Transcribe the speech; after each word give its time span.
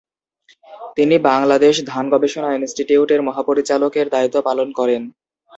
তিনি 0.97 1.15
বাংলাদেশ 1.27 1.75
ধান 1.87 2.05
গবেষণা 2.13 2.49
ইনস্টিটিউট 2.53 3.09
এর 3.11 3.21
মহাপরিচালক 3.27 3.93
এর 3.97 4.07
দায়িত্ব 4.13 4.37
পালন 4.47 4.67
করেন। 4.79 5.01